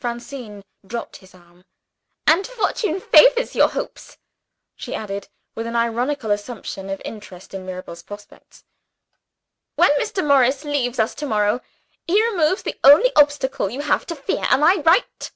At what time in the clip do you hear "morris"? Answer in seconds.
10.22-10.64